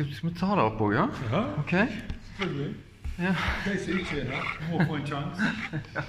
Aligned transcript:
Skal, 0.00 0.14
skal 0.14 0.28
vi 0.30 0.36
ta 0.38 0.54
det 0.56 0.62
opp 0.64 0.78
òg, 0.80 0.94
ja? 0.96 1.02
Ja, 1.28 1.40
Ok. 1.60 1.72
selvfølgelig. 2.38 2.68
Ja. 3.20 3.32
De 3.66 3.72
som 3.82 3.98
ikke 4.00 4.20
er 4.22 4.30
her, 4.32 4.46
må 4.70 4.78
få 4.88 4.94
en 4.96 5.02
sjanse. 5.10 5.48
Ja. 5.92 6.04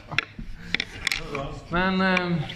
Men 1.76 2.00
eh, 2.06 2.54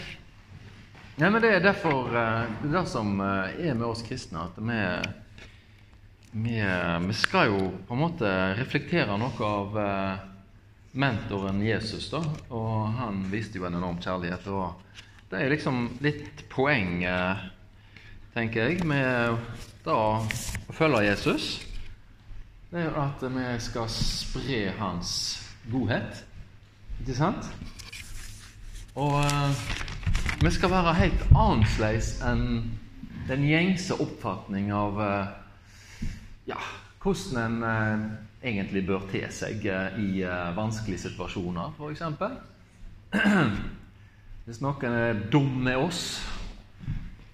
ja, 1.19 1.29
men 1.29 1.41
det 1.43 1.51
er 1.57 1.59
derfor 1.65 2.07
eh, 2.15 2.55
det 2.63 2.79
er 2.79 2.87
som 2.87 3.19
eh, 3.19 3.59
er 3.67 3.75
med 3.75 3.83
oss 3.89 4.05
kristne, 4.07 4.45
at 4.47 4.55
vi, 4.63 4.79
vi, 6.39 6.55
vi 7.09 7.19
skal 7.19 7.51
jo 7.51 7.59
på 7.87 7.95
en 7.99 8.03
måte 8.05 8.31
reflektere 8.55 9.19
noe 9.19 9.51
av 9.51 9.77
eh, 9.83 10.25
mentoren 10.95 11.59
Jesus, 11.67 12.07
da. 12.15 12.23
Og 12.55 12.95
han 12.95 13.25
viste 13.31 13.59
jo 13.59 13.67
en 13.67 13.75
enorm 13.75 13.99
kjærlighet. 13.99 14.47
Og 14.55 15.03
det 15.31 15.43
er 15.43 15.51
liksom 15.51 15.87
litt 15.99 16.47
poeng, 16.55 17.01
eh, 17.03 17.47
tenker 18.39 18.71
jeg, 18.71 18.85
med 18.87 19.35
da 19.85 19.95
å 20.65 20.73
følge 20.73 21.03
Jesus. 21.05 21.49
Det 22.71 22.81
er 22.87 22.95
at 22.97 23.21
vi 23.21 23.43
skal 23.61 23.89
spre 23.93 24.61
hans 24.79 25.11
godhet. 25.71 26.23
Ikke 27.03 27.17
sant? 27.17 27.49
Og 28.97 29.19
uh, 29.21 29.53
vi 30.41 30.51
skal 30.55 30.73
være 30.73 30.95
helt 30.97 31.25
annerledes 31.35 32.15
enn 32.25 32.45
den 33.29 33.45
gjengse 33.45 33.97
oppfatning 34.01 34.71
av 34.73 34.97
uh, 34.97 36.09
ja, 36.49 36.57
hvordan 37.03 37.37
en 37.43 37.61
uh, 37.61 38.07
egentlig 38.45 38.85
bør 38.87 39.05
te 39.09 39.21
seg 39.33 39.63
i 39.65 40.21
vanskelige 40.53 41.07
situasjoner, 41.07 41.73
f.eks. 41.77 42.03
Hvis 44.45 44.59
noen 44.61 44.97
er 44.97 45.23
dum 45.33 45.49
med 45.65 45.81
oss, 45.81 46.03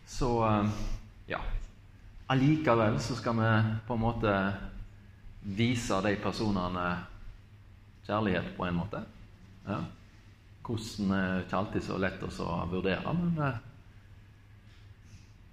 så 0.08 0.32
ja 1.28 1.42
Allikevel 2.32 3.00
så 3.04 3.16
skal 3.20 3.40
vi 3.40 3.50
på 3.88 3.96
en 3.98 4.04
måte 4.06 4.36
vise 5.42 5.98
de 6.06 6.14
personene 6.22 6.86
kjærlighet 8.06 8.54
på 8.56 8.68
en 8.68 8.78
måte. 8.78 9.02
Ja. 9.66 9.82
Hvordan 10.64 11.12
er 11.18 11.42
ikke 11.42 11.58
alltid 11.58 11.84
så 11.84 11.98
lett 12.00 12.24
å 12.24 12.48
vurdere, 12.72 13.14
men, 13.18 13.34
eh, 13.44 13.58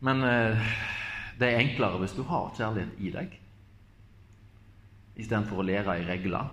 men 0.06 0.22
eh, 0.22 0.76
det 1.40 1.48
er 1.48 1.62
enklere 1.64 1.98
hvis 2.02 2.14
du 2.14 2.22
har 2.28 2.52
kjærlighet 2.54 3.00
i 3.00 3.10
deg, 3.16 3.34
istedenfor 5.18 5.62
å 5.62 5.66
lære 5.66 5.98
i 5.98 6.06
regler. 6.06 6.52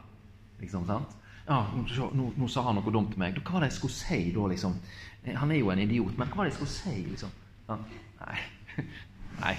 Liksom, 0.61 0.87
sant? 0.87 1.13
Ja, 1.45 1.59
nå, 1.75 2.31
nå, 2.33 2.47
sa 2.49 2.63
han 2.65 2.79
noe 2.79 2.93
dumt 2.93 3.11
til 3.13 3.21
meg. 3.21 3.37
Hva 3.43 3.59
var 3.59 3.65
det 3.65 3.69
jeg 3.73 3.77
skulle 3.77 3.93
si 3.99 4.21
da? 4.33 4.47
liksom? 4.49 4.79
Eh, 5.21 5.35
Han 5.37 5.51
er 5.51 5.61
jo 5.61 5.69
en 5.69 5.83
idiot, 5.83 6.17
men 6.17 6.31
hva 6.31 6.41
var 6.41 6.47
det 6.47 6.55
jeg 6.55 6.61
skulle 6.61 6.73
si? 6.73 6.95
liksom? 7.11 7.29
Nei. 7.69 8.39
nei. 9.43 9.55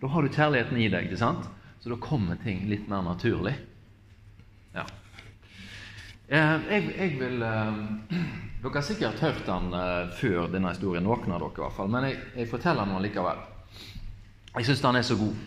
Da 0.00 0.08
har 0.08 0.22
du 0.22 0.32
kjærligheten 0.32 0.78
i 0.80 0.88
deg, 0.88 1.08
ikke 1.08 1.20
sant? 1.20 1.48
så 1.80 1.88
da 1.88 1.96
kommer 1.96 2.36
ting 2.36 2.66
litt 2.68 2.88
mer 2.88 3.02
naturlig. 3.02 3.54
Ja. 4.74 4.84
Eh, 6.28 6.66
jeg, 6.68 6.90
jeg 6.96 7.14
vil 7.20 7.42
eh, 7.42 7.78
Dere 8.60 8.74
har 8.74 8.84
sikkert 8.84 9.22
hørt 9.24 9.46
den 9.46 9.72
eh, 9.72 10.10
før 10.18 10.50
denne 10.52 10.74
historien, 10.74 11.06
noen 11.06 11.32
av 11.32 11.40
dere 11.40 11.56
i 11.56 11.62
hvert 11.64 11.78
fall, 11.78 11.88
men 11.92 12.10
jeg, 12.10 12.18
jeg 12.36 12.50
forteller 12.50 12.84
den 12.84 13.00
likevel. 13.06 13.40
Jeg 14.58 14.68
syns 14.68 14.84
den 14.84 14.98
er 15.00 15.06
så 15.08 15.16
god. 15.20 15.46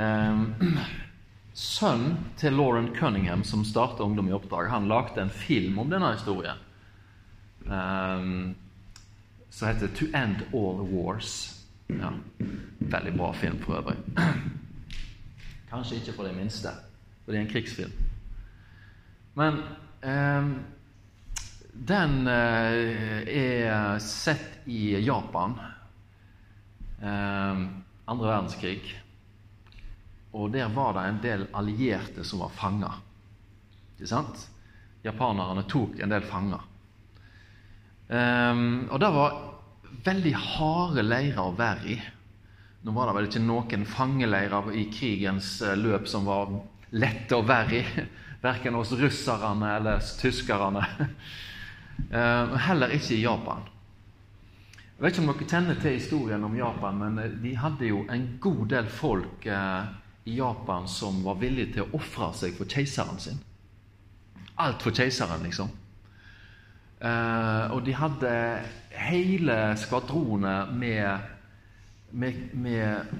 Sønnen 1.60 2.18
til 2.40 2.54
Lauren 2.56 2.90
Cunningham, 2.96 3.44
som 3.46 3.62
starta 3.66 4.02
Ungdom 4.06 4.30
i 4.30 4.34
oppdrag, 4.34 4.70
han 4.72 4.88
lagde 4.90 5.22
en 5.22 5.30
film 5.30 5.78
om 5.82 5.90
denne 5.92 6.10
historien. 6.16 6.58
Eh, 7.70 8.26
som 9.50 9.68
heter 9.68 9.94
'To 9.94 10.10
End 10.16 10.42
All 10.50 10.82
Wars'. 10.90 11.59
Ja, 11.98 12.12
Veldig 12.78 13.12
bra 13.16 13.32
film 13.32 13.58
for 13.62 13.78
øvrig. 13.78 13.96
Kanskje 15.70 16.00
ikke 16.00 16.14
for 16.16 16.26
de 16.26 16.34
minste, 16.34 16.72
for 17.24 17.32
det 17.32 17.38
er 17.38 17.44
en 17.44 17.50
krigsfilm. 17.52 17.92
Men 19.38 19.60
eh, 20.02 20.48
den 21.90 22.16
eh, 22.28 23.28
er 23.30 23.98
sett 24.02 24.66
i 24.66 24.96
Japan. 25.04 25.54
Eh, 27.02 27.62
andre 28.10 28.32
verdenskrig. 28.32 28.96
Og 30.32 30.50
der 30.52 30.72
var 30.74 30.96
det 30.96 31.06
en 31.06 31.22
del 31.22 31.46
allierte 31.54 32.24
som 32.26 32.42
var 32.42 32.56
fanga. 32.58 32.90
Ikke 33.94 34.10
sant? 34.10 34.48
Japanerne 35.06 35.64
tok 35.70 36.00
en 36.00 36.12
del 36.12 36.26
fanger. 36.26 36.66
Eh, 38.08 38.66
og 38.90 38.98
det 38.98 39.14
var 39.14 39.38
veldig 40.04 40.32
harde 40.34 41.04
leirer 41.04 41.42
å 41.42 41.54
være 41.56 41.92
i. 41.92 41.98
Nå 42.82 42.94
var 42.96 43.10
det 43.10 43.16
vel 43.18 43.28
ikke 43.28 43.42
noen 43.44 43.84
fangeleirer 43.88 44.70
i 44.72 44.86
krigens 44.92 45.58
eh, 45.62 45.76
løp 45.76 46.08
som 46.08 46.24
var 46.28 46.52
lette 46.96 47.36
å 47.36 47.44
være 47.46 47.76
i. 47.76 48.06
Verken 48.46 48.78
hos 48.78 48.94
russerne 48.96 49.76
eller 49.78 50.04
tyskerne. 50.20 50.86
Eh, 52.00 52.52
Heller 52.64 52.94
ikke 52.96 53.12
i 53.12 53.18
Japan. 53.20 53.66
Jeg 54.72 55.02
vet 55.02 55.12
ikke 55.12 55.20
om 55.20 55.26
dere 55.28 55.48
kjenner 55.50 55.76
til 55.82 55.98
historien 55.98 56.46
om 56.46 56.54
Japan, 56.56 56.96
men 56.96 57.18
eh, 57.20 57.34
de 57.42 57.52
hadde 57.60 57.90
jo 57.90 57.98
en 58.08 58.24
god 58.40 58.62
del 58.72 58.88
folk 58.88 59.44
i 59.44 60.38
Japan 60.38 60.88
som 60.88 61.20
var 61.26 61.36
villige 61.42 61.74
til 61.74 61.84
å 61.84 62.00
ofre 62.00 62.30
seg 62.40 62.56
for 62.56 62.72
keiseren 62.72 63.20
sin. 63.20 63.36
Alt 64.64 64.80
for 64.80 64.96
keiseren, 64.96 65.44
liksom. 65.44 65.68
Eh, 67.00 67.72
og 67.72 67.84
de 67.86 67.94
hadde 67.96 68.30
hele 68.92 69.58
skvadroner 69.80 70.72
med, 70.76 71.28
med, 72.12 72.40
med 72.52 73.12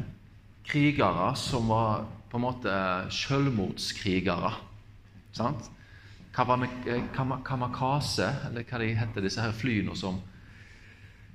krigere 0.68 1.30
som 1.40 1.70
var 1.72 2.04
på 2.30 2.38
en 2.38 2.44
måte 2.44 2.74
selvmordskrigere. 3.14 4.52
Sant? 5.34 5.70
Kamakaze, 6.36 8.28
eller 8.48 8.66
hva 8.68 8.82
de 8.82 8.92
heter, 9.00 9.24
disse 9.24 9.42
her 9.42 9.56
flyene 9.56 9.96
som, 9.98 10.20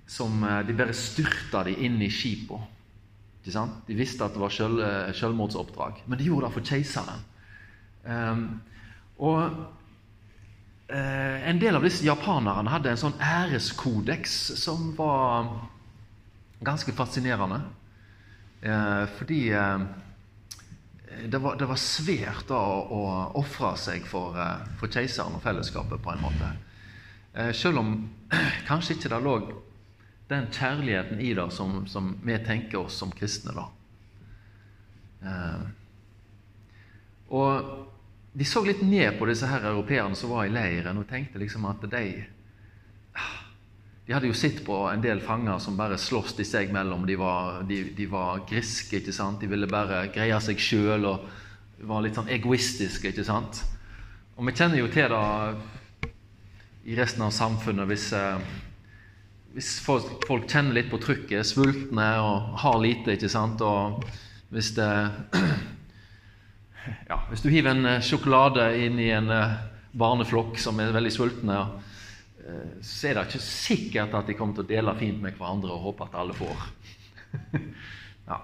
som 0.07 0.43
eh, 0.43 0.61
De 0.67 0.77
bare 0.77 0.95
styrta 0.95 1.65
de 1.67 1.75
inn 1.87 1.97
i 2.01 2.11
skipene. 2.13 2.71
De 3.45 3.93
visste 3.93 4.25
at 4.25 4.33
det 4.33 4.41
var 4.41 4.53
selv, 4.53 4.79
eh, 4.81 5.11
selvmordsoppdrag, 5.13 6.05
men 6.05 6.17
de 6.17 6.29
gjorde 6.29 6.47
det 6.47 6.55
for 6.55 6.65
keiseren. 6.65 7.25
Um, 8.05 8.61
og 9.17 9.41
eh, 9.43 9.59
en 10.87 11.59
del 11.59 11.75
av 11.75 11.85
disse 11.85 12.05
japanerne 12.05 12.69
hadde 12.69 12.91
en 12.91 12.99
sånn 12.99 13.15
æreskodeks 13.17 14.35
som 14.61 14.91
var 14.97 15.47
ganske 16.65 16.93
fascinerende. 16.93 17.61
Eh, 18.61 19.05
fordi 19.17 19.49
eh, 19.53 19.79
det, 21.25 21.37
var, 21.37 21.55
det 21.55 21.65
var 21.69 21.79
svært 21.79 22.47
da 22.49 22.59
å, 22.59 23.01
ofre 23.37 23.75
seg 23.79 24.07
for, 24.09 24.37
eh, 24.39 24.65
for 24.79 24.91
keiseren 24.91 25.37
og 25.37 25.43
fellesskapet 25.45 26.01
på 26.01 26.13
en 26.13 26.23
måte. 26.23 26.51
Eh, 27.33 27.51
selv 27.53 27.83
om 27.83 27.95
kanskje 28.69 28.97
ikke 28.97 29.13
det 29.13 29.21
lå 29.25 29.37
den 30.29 30.47
kjærligheten 30.49 31.21
i 31.21 31.33
det 31.37 31.49
som, 31.53 31.83
som 31.87 32.15
vi 32.25 32.37
tenker 32.41 32.81
oss 32.81 32.97
som 32.97 33.13
kristne. 33.13 33.53
da. 33.53 33.67
Eh, 35.25 35.67
og 37.35 37.51
de 38.35 38.45
så 38.45 38.65
litt 38.65 38.81
ned 38.83 39.15
på 39.15 39.27
disse 39.29 39.47
her 39.47 39.63
europeerne 39.69 40.17
som 40.19 40.33
var 40.35 40.47
i 40.47 40.51
leiren, 40.51 40.97
og 40.99 41.07
tenkte 41.07 41.39
liksom 41.39 41.67
at 41.69 41.85
de 41.91 42.07
De 44.05 44.13
hadde 44.13 44.27
jo 44.29 44.35
sett 44.37 44.59
på 44.61 44.75
en 44.85 45.01
del 45.01 45.17
fanger 45.23 45.57
som 45.57 45.77
bare 45.79 45.97
sloss 45.97 46.35
i 46.37 46.43
seg 46.45 46.69
mellom. 46.69 47.07
De 47.07 47.15
var, 47.17 47.63
de, 47.65 47.79
de 47.97 48.05
var 48.05 48.43
griske, 48.45 48.99
ikke 48.99 49.15
sant? 49.15 49.39
de 49.41 49.49
ville 49.49 49.65
bare 49.65 50.03
greie 50.13 50.37
seg 50.45 50.61
sjøl 50.61 51.07
og 51.09 51.23
var 51.89 52.03
litt 52.05 52.13
sånn 52.13 52.29
egoistiske. 52.29 53.09
ikke 53.09 53.25
sant? 53.25 53.63
Og 54.37 54.45
vi 54.45 54.53
kjenner 54.53 54.77
jo 54.77 54.91
til 54.93 55.09
det 55.09 56.11
i 56.85 56.99
resten 56.99 57.25
av 57.25 57.33
samfunnet 57.33 57.89
hvis, 57.89 58.11
eh, 58.13 58.45
hvis 59.55 59.71
folk, 59.81 60.45
kjenner 60.45 60.77
litt 60.77 60.91
på 60.91 61.01
trykket, 61.01 61.47
sultne 61.47 62.09
og 62.21 62.59
har 62.61 62.77
lite, 62.83 63.15
ikke 63.15 63.31
sant, 63.31 63.65
og 63.65 64.05
hvis 64.53 64.75
det 64.77 64.91
ja, 67.09 67.19
Hvis 67.29 67.43
du 67.43 67.49
hiver 67.49 67.73
en 67.73 67.85
eh, 67.89 68.03
sjokolade 68.05 68.67
inn 68.85 68.99
i 69.01 69.09
en 69.15 69.29
eh, 69.33 69.57
barneflokk 69.95 70.59
som 70.61 70.79
er 70.81 70.93
veldig 70.95 71.13
sultne, 71.13 71.59
eh, 72.43 72.81
så 72.83 73.09
er 73.09 73.17
det 73.17 73.27
ikke 73.29 73.45
sikkert 73.45 74.17
at 74.17 74.29
de 74.29 74.37
kommer 74.37 74.57
til 74.57 74.65
å 74.65 74.71
dele 74.73 74.97
fint 74.99 75.21
med 75.23 75.37
hverandre 75.37 75.73
og 75.73 75.89
håpe 75.89 76.07
at 76.07 76.19
alle 76.21 76.35
får. 76.37 76.67
ja. 78.31 78.41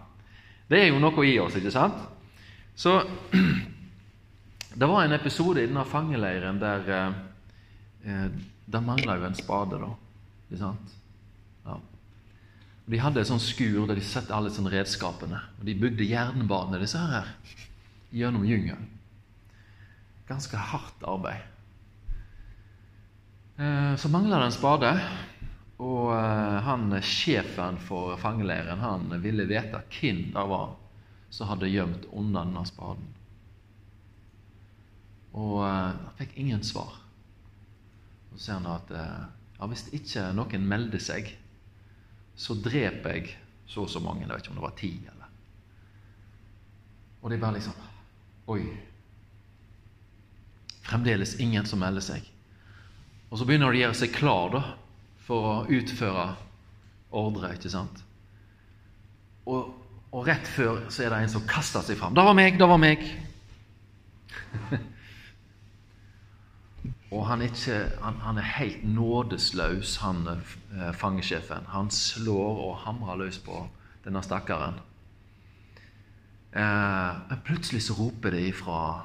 Det 0.72 0.80
er 0.80 0.90
jo 0.92 1.02
noe 1.04 1.28
i 1.28 1.38
oss, 1.44 1.58
ikke 1.60 1.74
sant? 1.74 2.00
Så 2.76 2.98
det 4.80 4.88
var 4.88 5.04
en 5.04 5.18
episode 5.18 5.62
i 5.62 5.68
denne 5.68 5.86
fangeleiren 5.86 6.62
der 6.62 6.88
det 8.02 8.80
mangla 8.82 9.18
jo 9.20 9.28
en 9.28 9.36
spade, 9.38 9.78
da. 9.78 9.90
Ikke 10.48 10.62
sant? 10.64 10.94
Ja. 11.68 11.76
De 12.90 13.00
hadde 13.04 13.22
et 13.22 13.30
sånt 13.30 13.44
skur 13.44 13.84
der 13.90 14.00
de 14.00 14.06
satte 14.06 14.34
alle 14.34 14.50
sånne 14.54 14.72
redskapene. 14.74 15.42
Og 15.60 15.68
de 15.68 15.76
bygde 15.78 16.08
jernbane, 16.08 16.80
disse 16.82 16.98
her, 16.98 17.30
gjennom 18.12 18.46
jungelen. 18.46 18.90
Ganske 20.28 20.58
hardt 20.58 21.04
arbeid. 21.04 21.42
Eh, 23.58 23.96
Så 23.96 24.10
mangla 24.10 24.40
det 24.40 24.46
en 24.46 24.52
spade, 24.52 24.92
og 25.78 26.14
eh, 26.16 26.60
han 26.68 27.02
sjefen 27.02 27.80
for 27.82 28.18
fangeleiren 28.18 28.80
han 28.80 29.10
ville 29.22 29.48
vite 29.50 29.82
hvem 29.90 30.24
det 30.34 30.46
var 30.54 30.76
som 31.32 31.48
hadde 31.48 31.70
gjemt 31.72 32.08
under 32.12 32.44
denne 32.46 32.66
spaden. 32.68 33.08
Og 35.34 35.62
eh, 35.66 35.92
han 35.92 36.18
fikk 36.20 36.36
ingen 36.38 36.64
svar. 36.64 36.98
Og 38.32 38.40
så 38.40 38.46
sier 38.46 38.60
han 38.60 38.72
at 38.72 38.92
ja, 38.96 39.68
hvis 39.68 39.90
ikke 39.94 40.30
noen 40.34 40.64
melder 40.68 41.02
seg, 41.04 41.28
så 42.36 42.56
dreper 42.56 43.18
jeg 43.18 43.34
så 43.68 43.84
og 43.84 43.92
så 43.92 44.00
mange. 44.04 44.24
Jeg 44.24 44.32
vet 44.32 44.46
ikke 44.46 44.54
om 44.54 44.60
det 44.62 44.64
var 44.64 44.78
ti. 44.80 44.92
eller 45.12 45.28
Og 47.22 47.30
de 47.30 47.38
bare 47.38 47.60
liksom 47.60 47.91
Oi. 48.50 48.64
Fremdeles 50.82 51.36
ingen 51.40 51.66
som 51.66 51.80
melder 51.80 52.02
seg. 52.04 52.26
Og 53.32 53.40
så 53.40 53.46
begynner 53.48 53.72
de 53.72 53.80
å 53.80 53.84
gjøre 53.86 54.00
seg 54.02 54.16
klar 54.16 54.50
da, 54.52 54.62
for 55.24 55.40
å 55.48 55.66
utføre 55.72 56.26
ordre. 57.16 57.54
ikke 57.56 57.70
sant? 57.72 58.02
Og, 59.46 59.74
og, 60.12 60.28
rett 60.28 60.48
før 60.48 60.90
så 60.92 61.04
er 61.06 61.10
det 61.14 61.22
en 61.24 61.36
som 61.38 61.48
kaster 61.48 61.82
seg 61.86 61.98
fram. 62.00 62.14
'Det 62.14 62.26
var 62.26 62.34
meg! 62.38 62.60
Det 62.60 62.68
var 62.68 62.78
meg!' 62.82 63.06
og 67.12 67.26
han 67.28 67.42
er, 67.42 67.46
ikke, 67.52 67.80
han, 68.02 68.16
han 68.24 68.38
er 68.38 68.48
helt 68.58 68.84
nådesløs, 68.84 69.98
han 70.04 70.28
eh, 70.28 70.94
fangesjefen. 70.94 71.66
Han 71.72 71.92
slår 71.92 72.62
og 72.68 72.78
hamrer 72.86 73.16
løs 73.24 73.40
på 73.40 73.68
denne 74.06 74.24
stakkaren. 74.24 74.80
Eh, 76.52 77.12
men 77.30 77.42
plutselig 77.46 77.84
så 77.84 77.96
roper 77.96 78.32
de 78.32 78.48
ifra 78.48 79.02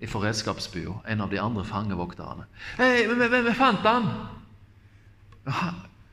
i 0.00 0.06
redskapsbua, 0.06 0.94
en 1.06 1.20
av 1.20 1.30
de 1.30 1.38
andre 1.38 1.64
fangevokterne. 1.64 2.44
'Hei, 2.76 3.06
vi 3.42 3.52
fant 3.52 3.78
han!' 3.78 4.08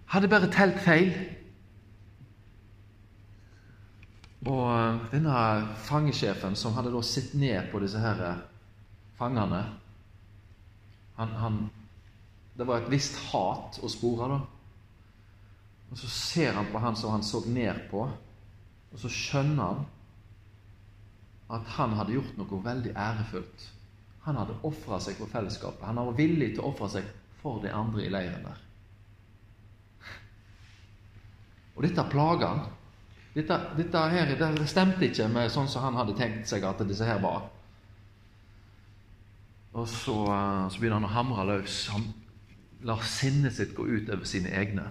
Hadde 0.05 0.27
bare 0.27 0.51
telt 0.51 0.79
feil. 0.79 1.13
Og 4.45 4.65
eh, 4.75 5.00
denne 5.11 5.67
fangesjefen, 5.88 6.56
som 6.56 6.73
hadde 6.73 6.91
da 6.91 7.01
sett 7.01 7.33
ned 7.33 7.71
på 7.71 7.79
disse 7.79 7.99
her 7.99 8.19
eh, 8.27 8.44
fangene 9.17 9.63
han, 11.15 11.29
han, 11.38 11.69
Det 12.57 12.67
var 12.67 12.81
et 12.81 12.91
visst 12.91 13.17
hat 13.31 13.79
å 13.81 13.89
spore, 13.89 14.27
da. 14.29 14.39
Og 15.91 15.97
så 15.97 16.09
ser 16.09 16.53
han 16.57 16.67
på 16.71 16.81
han 16.81 16.95
som 16.97 17.13
han 17.13 17.23
så 17.23 17.44
ned 17.45 17.88
på, 17.91 18.07
og 18.94 19.01
så 19.01 19.10
skjønner 19.12 19.63
han 19.63 19.86
at 21.54 21.72
han 21.75 21.95
hadde 21.98 22.16
gjort 22.16 22.38
noe 22.40 22.60
veldig 22.66 22.94
ærefullt. 22.98 23.66
Han 24.28 24.38
hadde 24.40 24.60
ofra 24.66 25.00
seg 25.04 25.18
for 25.19 25.30
fellesskapet. 25.30 25.86
Han 25.86 26.00
var 26.00 26.16
villig 26.18 26.54
til 26.54 26.63
å 26.63 26.69
ofre 26.72 26.90
seg 26.95 27.10
for 27.42 27.60
de 27.63 27.74
andre 27.75 28.06
i 28.06 28.12
leiren 28.13 28.45
der. 28.45 28.62
Og 31.74 31.84
dette 31.86 32.06
plaga 32.10 32.54
han. 32.54 32.63
Dette, 33.34 33.57
dette 33.78 34.01
her, 34.13 34.30
det 34.38 34.69
stemte 34.69 35.07
ikke 35.07 35.25
med 35.34 35.50
sånn 35.51 35.68
som 35.69 35.88
han 35.88 35.98
hadde 35.98 36.13
tenkt 36.18 36.45
seg 36.50 36.66
at 36.69 36.84
disse 36.86 37.06
her 37.07 37.18
var. 37.22 37.48
Og 39.74 39.88
så, 39.90 40.16
så 40.69 40.78
begynner 40.78 41.01
han 41.01 41.10
å 41.10 41.16
hamre 41.16 41.48
løs. 41.50 41.88
Han 41.90 42.12
lar 42.86 43.01
sinnet 43.10 43.57
sitt 43.57 43.74
gå 43.74 43.88
ut 43.90 44.12
over 44.13 44.30
sine 44.30 44.54
egne. 44.54 44.86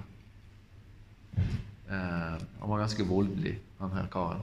Eh, 1.88 2.43
han 2.61 2.70
var 2.70 2.82
ganske 2.84 3.06
voldelig, 3.06 3.58
han 3.79 3.94
her 3.96 4.08
karen. 4.12 4.43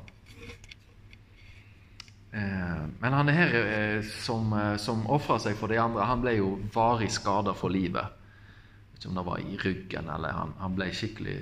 Eh, 2.32 2.84
men 3.00 3.14
han 3.14 3.32
her 3.34 3.56
eh, 3.56 4.04
som, 4.04 4.54
eh, 4.54 4.76
som 4.78 5.08
ofra 5.10 5.40
seg 5.42 5.58
for 5.58 5.72
de 5.72 5.80
andre, 5.82 6.06
han 6.06 6.22
ble 6.22 6.36
jo 6.38 6.54
varig 6.76 7.10
skada 7.14 7.56
for 7.58 7.74
livet. 7.74 8.16
Ikke 8.98 9.10
om 9.10 9.18
det 9.18 9.26
var 9.26 9.42
i 9.42 9.58
ryggen, 9.64 10.10
eller 10.12 10.36
han, 10.36 10.54
han 10.60 10.76
ble 10.78 10.92
skikkelig 10.94 11.40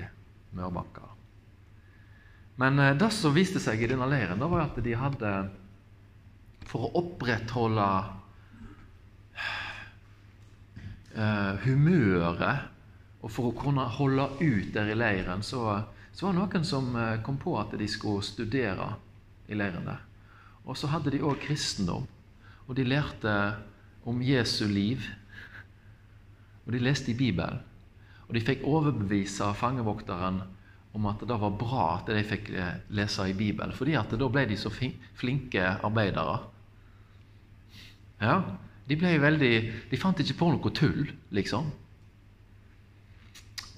mørbanka. 0.56 1.08
Men 2.58 2.78
eh, 2.78 2.96
det 2.98 3.10
som 3.14 3.34
viste 3.36 3.60
seg 3.62 3.82
i 3.82 3.90
denne 3.90 4.08
leiren, 4.10 4.40
det 4.40 4.50
var 4.50 4.66
at 4.66 4.78
de 4.82 4.94
hadde 4.98 5.32
For 6.68 6.84
å 6.84 7.00
opprettholde 7.00 7.84
uh, 11.16 11.54
humøret, 11.62 12.66
og 13.22 13.32
for 13.34 13.50
å 13.50 13.56
kunne 13.56 13.86
holde 13.98 14.28
ut 14.38 14.72
der 14.74 14.92
i 14.92 14.98
leiren, 14.98 15.42
så, 15.42 15.80
så 16.12 16.26
var 16.26 16.36
det 16.36 16.42
noen 16.42 16.66
som 16.66 16.92
uh, 16.94 17.16
kom 17.26 17.38
på 17.40 17.56
at 17.58 17.74
de 17.78 17.88
skulle 17.90 18.26
studere 18.26 18.92
i 19.50 19.58
leiren 19.58 19.88
der. 19.88 20.04
Og 20.68 20.76
så 20.76 20.90
hadde 20.92 21.14
de 21.14 21.22
òg 21.24 21.40
kristendom. 21.42 22.04
Og 22.68 22.76
de 22.76 22.84
lærte 22.84 23.32
om 24.08 24.20
Jesu 24.22 24.66
liv. 24.68 25.02
Og 26.66 26.74
de 26.76 26.82
leste 26.82 27.10
i 27.10 27.16
Bibelen. 27.16 27.62
Og 28.28 28.36
de 28.36 28.44
fikk 28.44 28.66
overbevise 28.68 29.48
fangevokteren 29.56 30.42
om 30.96 31.06
at 31.08 31.22
det 31.24 31.36
var 31.40 31.56
bra 31.56 31.84
at 31.96 32.10
de 32.12 32.22
fikk 32.26 32.50
eh, 32.52 32.80
lese 32.96 33.24
i 33.30 33.36
Bibelen, 33.36 33.72
fordi 33.76 33.94
at 33.96 34.12
da 34.18 34.28
ble 34.32 34.44
de 34.48 34.56
så 34.58 34.72
flinke 34.72 35.64
arbeidere. 35.84 36.38
Ja, 38.20 38.40
De 38.88 38.96
ble 38.96 39.18
veldig, 39.20 39.52
de 39.90 39.98
fant 40.00 40.16
ikke 40.16 40.38
på 40.38 40.46
noe 40.48 40.70
tull, 40.72 41.10
liksom. 41.36 41.66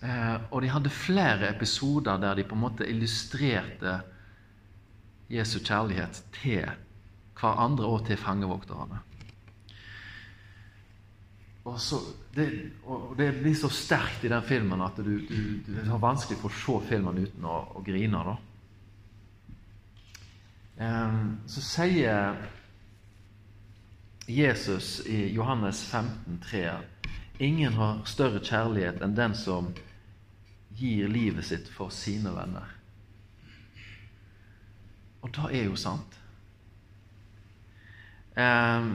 Eh, 0.01 0.37
og 0.51 0.63
de 0.63 0.71
hadde 0.73 0.93
flere 0.93 1.51
episoder 1.53 2.21
der 2.21 2.39
de 2.39 2.47
på 2.49 2.57
en 2.57 2.65
måte 2.65 2.89
illustrerte 2.89 3.99
Jesu 5.31 5.59
kjærlighet 5.61 6.23
til 6.41 6.71
hverandre 7.41 7.87
og 7.87 8.07
til 8.07 8.17
fangevokterne. 8.17 9.01
Og, 11.65 11.77
så, 11.81 11.99
det, 12.35 12.49
og 12.89 13.13
det, 13.19 13.35
blir 13.43 13.55
så 13.55 13.69
sterkt 13.69 14.25
i 14.25 14.31
den 14.33 14.43
filmen 14.43 14.81
at 14.81 14.97
du, 14.97 15.13
du, 15.29 15.61
du 15.67 15.91
har 15.91 16.01
vanskelig 16.01 16.41
for 16.41 16.49
å 16.49 16.57
se 16.57 16.89
filmen 16.89 17.21
uten 17.21 17.45
å, 17.45 17.59
å 17.77 17.83
grine. 17.85 18.23
da. 18.25 18.39
Um, 20.81 21.37
så 21.45 21.61
sier 21.61 22.41
Jesus 24.25 25.03
i 25.05 25.27
Johannes 25.35 25.85
15, 25.85 26.41
3, 26.49 26.65
Ingen 27.45 27.77
har 27.77 28.01
større 28.09 28.41
kjærlighet 28.45 29.05
enn 29.05 29.17
den 29.17 29.37
som 29.37 29.71
gir 30.81 31.11
livet 31.13 31.47
sitt 31.47 31.69
for 31.73 31.93
sine 31.95 32.33
venner. 32.35 32.73
Og 35.21 35.33
det 35.37 35.51
er 35.61 35.69
jo 35.69 35.77
sant. 35.77 36.17
Eh, 38.41 38.87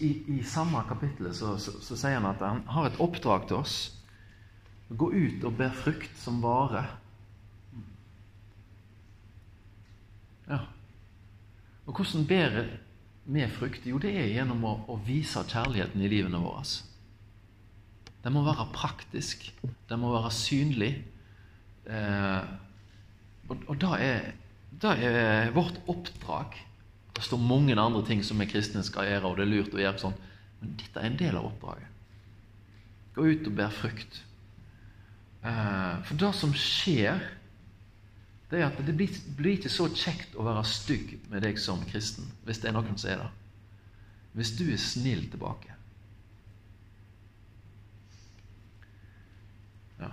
i, 0.00 0.10
i, 0.36 0.42
samme 0.46 0.80
kapittel 0.88 1.34
så, 1.34 1.56
så, 1.58 1.74
så, 1.82 1.96
sier 1.98 2.16
han 2.20 2.30
at 2.30 2.42
han 2.44 2.62
har 2.70 2.88
et 2.88 3.00
oppdrag 3.02 3.48
til 3.50 3.60
oss. 3.60 3.78
Gå 4.88 5.10
ut 5.12 5.44
og 5.44 5.58
ber 5.58 5.74
frukt 5.74 6.16
som 6.20 6.40
vare. 6.44 6.84
Ja. 10.48 10.60
Og 11.84 11.96
hvordan 11.96 12.26
ber 12.28 12.58
vi 13.24 13.46
frukt? 13.48 13.86
Jo, 13.88 13.98
det 14.00 14.12
er 14.16 14.32
gjennom 14.32 14.64
å, 14.64 14.74
å, 14.88 14.98
vise 15.04 15.42
kjærligheten 15.48 16.04
i 16.04 16.10
livene 16.12 16.40
våre. 16.40 16.64
Det 18.24 18.32
må 18.32 18.42
være 18.46 18.70
praktisk. 18.72 19.50
Den 19.88 20.00
må 20.00 20.14
være 20.16 20.32
synlig. 20.32 20.94
Eh, 21.84 22.46
og, 23.48 23.58
og 23.68 23.80
det 23.80 23.96
er, 24.00 24.30
det 24.80 24.94
er 25.04 25.52
vårt 25.52 25.76
oppdrag 25.92 26.56
det 27.14 27.22
står 27.22 27.38
mange 27.38 27.76
andre 27.78 28.02
ting 28.06 28.24
som 28.26 28.40
vi 28.42 28.46
kristne 28.50 28.82
skal 28.82 29.06
gjøre, 29.06 29.28
og 29.28 29.36
det 29.38 29.44
er 29.44 29.52
lurt 29.52 29.74
å 29.74 29.82
gjøre 29.82 30.02
sånn. 30.02 30.16
Men 30.60 30.72
dette 30.80 31.00
er 31.00 31.06
en 31.08 31.18
del 31.20 31.38
av 31.38 31.46
oppdraget. 31.46 31.90
Gå 33.14 33.26
ut 33.30 33.46
og 33.50 33.54
bær 33.60 33.74
frukt. 33.74 34.18
Eh, 35.44 35.92
for 36.08 36.18
det 36.18 36.32
som 36.34 36.54
skjer, 36.58 37.22
det 38.50 38.58
er 38.58 38.66
at 38.66 38.80
det 38.86 38.96
blir, 38.98 39.14
blir 39.38 39.60
ikke 39.60 39.70
så 39.70 39.86
kjekt 39.94 40.34
å 40.34 40.46
være 40.46 40.66
stygg 40.66 41.14
med 41.30 41.46
deg 41.46 41.60
som 41.62 41.84
kristen, 41.86 42.26
hvis 42.48 42.60
det 42.62 42.70
er 42.70 42.76
noen 42.76 42.98
som 42.98 43.12
er 43.12 43.22
det. 43.22 43.30
Hvis 44.34 44.56
du 44.58 44.64
er 44.66 44.82
snill 44.82 45.22
tilbake. 45.30 45.70
Ja. 50.00 50.10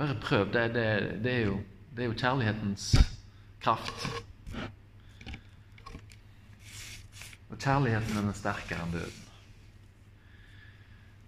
Bare 0.00 0.16
prøv. 0.16 0.52
Det, 0.52 0.68
det, 0.74 0.84
det, 1.24 1.32
er 1.32 1.42
jo, 1.44 1.56
det 1.92 2.04
er 2.04 2.08
jo 2.08 2.16
kjærlighetens 2.16 2.84
kraft. 3.60 4.06
Og 7.50 7.58
kjærligheten 7.58 8.22
er 8.22 8.38
sterkere 8.38 8.86
enn 8.86 8.94
døden. 8.94 9.26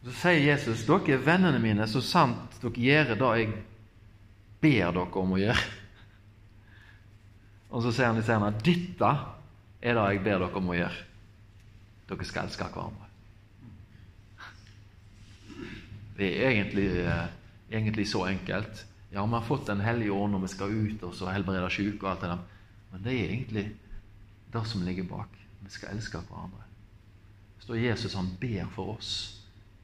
Så 0.02 0.14
sier 0.22 0.40
Jesus, 0.40 0.86
dere 0.88 1.18
er 1.18 1.20
vennene 1.22 1.60
mine, 1.62 1.84
så 1.86 2.00
sant 2.02 2.56
dere 2.62 2.80
gjør 2.80 3.12
det 3.12 3.28
jeg 3.42 3.52
ber 4.64 4.96
dere 4.96 5.20
om 5.20 5.36
å 5.36 5.42
gjøre. 5.42 5.66
Og 7.72 7.84
så 7.84 7.92
sier 7.92 8.08
han 8.08 8.22
i 8.22 8.24
scenen 8.24 8.56
dette 8.64 9.12
er 9.82 10.00
det 10.00 10.08
jeg 10.14 10.24
ber 10.24 10.42
dere 10.46 10.62
om 10.62 10.72
å 10.72 10.78
gjøre. 10.80 11.04
Dere 12.08 12.30
skal 12.30 12.48
elske 12.48 12.72
hverandre. 12.72 13.12
Det 16.16 16.32
er 16.40 16.50
egentlig, 16.54 16.88
eh, 17.04 17.41
egentlig 17.72 18.08
så 18.08 18.26
enkelt. 18.28 18.86
Ja, 19.12 19.24
vi 19.26 19.32
har 19.32 19.44
fått 19.44 19.66
Den 19.66 19.80
hellige 19.80 20.12
ånd, 20.12 20.34
og 20.34 20.42
vi 20.42 20.48
skal 20.48 20.72
ut 20.72 21.02
og 21.02 21.14
så 21.14 21.30
helbrede 21.32 21.70
syke 21.70 22.06
og 22.06 22.10
alt 22.10 22.20
det 22.20 22.32
der. 22.32 22.44
Men 22.92 23.04
det 23.04 23.12
er 23.12 23.30
egentlig 23.30 23.66
det 24.52 24.66
som 24.68 24.82
ligger 24.82 25.08
bak. 25.08 25.38
Vi 25.60 25.70
skal 25.70 25.96
elske 25.96 26.18
hverandre. 26.18 26.64
Står 27.62 27.78
Jesus 27.78 28.14
han 28.14 28.30
ber 28.40 28.66
for 28.74 28.96
oss. 28.96 29.12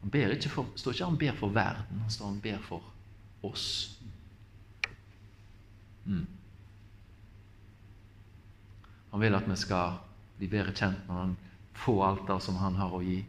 Han 0.00 0.10
ber 0.10 0.34
ikke 0.34 0.50
for, 0.50 0.66
står 0.76 0.94
ikke 0.94 1.04
han 1.04 1.18
ber 1.18 1.38
for 1.38 1.54
verden, 1.54 2.02
han 2.02 2.10
står 2.10 2.26
han 2.26 2.40
ber 2.40 2.58
for 2.62 2.82
oss. 3.42 3.66
Mm. 6.04 6.26
Han 9.10 9.20
vil 9.20 9.34
at 9.34 9.48
vi 9.48 9.56
skal 9.56 9.98
bli 10.38 10.48
bedre 10.50 10.74
kjent 10.74 11.08
med 11.08 11.16
han, 11.16 11.36
få 11.74 11.98
alt 12.04 12.26
det 12.28 12.38
som 12.44 12.58
han 12.62 12.78
har 12.78 12.94
å 12.94 13.02
gi. 13.02 13.20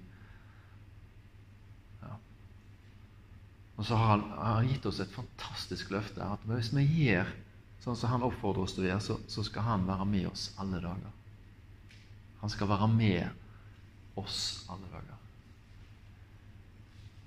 Og 3.79 3.86
så 3.88 3.95
har 3.95 4.09
han, 4.12 4.24
han 4.36 4.67
gitt 4.67 4.86
oss 4.89 5.00
et 5.00 5.13
fantastisk 5.13 5.93
løfte. 5.93 6.25
At 6.25 6.43
hvis 6.50 6.74
vi 6.75 6.83
gjør 7.05 7.29
sånn 7.79 7.95
som 7.95 8.12
han 8.12 8.25
oppfordrer 8.27 8.65
oss 8.65 8.75
til 8.75 8.83
å 8.83 8.89
gjøre, 8.89 9.03
så, 9.05 9.15
så 9.31 9.45
skal 9.48 9.63
han 9.69 9.86
være 9.88 10.07
med 10.09 10.27
oss 10.27 10.50
alle 10.59 10.81
dager. 10.83 11.13
Han 12.41 12.51
skal 12.51 12.67
være 12.74 12.89
med 12.91 14.19
oss 14.19 14.41
alle 14.67 14.91
dager. 14.91 15.15